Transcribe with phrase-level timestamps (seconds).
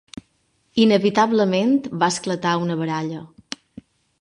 [0.85, 3.21] Inevitablement va esclatar una baralla.